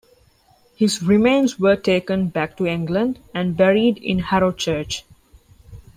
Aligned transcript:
His 0.75 1.03
remains 1.03 1.59
were 1.59 1.75
taken 1.75 2.29
back 2.29 2.57
to 2.57 2.65
England 2.65 3.19
and 3.35 3.55
buried 3.55 3.99
in 3.99 4.17
Harrow 4.17 4.51
Church. 4.51 5.05